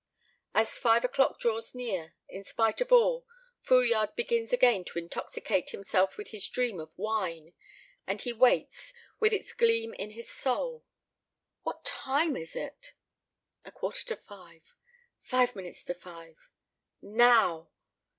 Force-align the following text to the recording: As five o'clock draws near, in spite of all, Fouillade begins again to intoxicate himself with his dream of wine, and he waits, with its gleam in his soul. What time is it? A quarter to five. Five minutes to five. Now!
As 0.55 0.79
five 0.79 1.05
o'clock 1.05 1.39
draws 1.39 1.75
near, 1.75 2.15
in 2.27 2.43
spite 2.43 2.81
of 2.81 2.91
all, 2.91 3.27
Fouillade 3.61 4.15
begins 4.15 4.51
again 4.51 4.83
to 4.85 4.97
intoxicate 4.97 5.69
himself 5.69 6.17
with 6.17 6.29
his 6.29 6.47
dream 6.49 6.79
of 6.79 6.91
wine, 6.97 7.53
and 8.07 8.19
he 8.19 8.33
waits, 8.33 8.93
with 9.19 9.31
its 9.31 9.53
gleam 9.53 9.93
in 9.93 10.09
his 10.09 10.27
soul. 10.27 10.83
What 11.61 11.85
time 11.85 12.35
is 12.35 12.55
it? 12.55 12.93
A 13.63 13.71
quarter 13.71 14.03
to 14.05 14.15
five. 14.15 14.73
Five 15.19 15.55
minutes 15.55 15.83
to 15.85 15.93
five. 15.93 16.49
Now! 17.03 17.69